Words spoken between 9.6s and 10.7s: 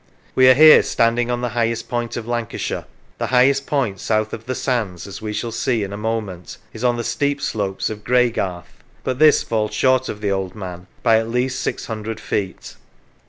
short of the Old